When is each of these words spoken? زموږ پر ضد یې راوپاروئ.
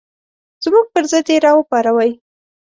زموږ 0.63 0.85
پر 0.93 1.03
ضد 1.11 1.27
یې 1.31 1.37
راوپاروئ. 1.45 2.11